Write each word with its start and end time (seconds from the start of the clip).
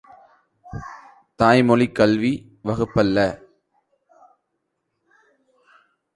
தாய்மொழிக் 1.39 1.95
கல்வி 1.95 2.31
வகுப்பல்ல. 2.63 3.17